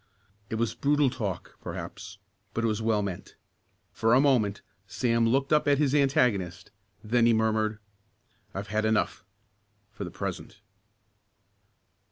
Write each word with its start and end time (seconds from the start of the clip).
It 0.49 0.55
was 0.55 0.73
brutal 0.73 1.11
talk, 1.11 1.59
perhaps, 1.61 2.17
but 2.55 2.63
it 2.63 2.67
was 2.67 2.81
well 2.81 3.03
meant. 3.03 3.35
For 3.91 4.15
a 4.15 4.19
moment 4.19 4.63
Sam 4.87 5.29
looked 5.29 5.53
up 5.53 5.67
at 5.67 5.77
his 5.77 5.93
antagonist. 5.93 6.71
Then 7.03 7.27
he 7.27 7.33
murmured: 7.35 7.77
"I've 8.51 8.69
had 8.69 8.83
enough 8.83 9.23
for 9.91 10.03
the 10.03 10.09
present." 10.09 10.61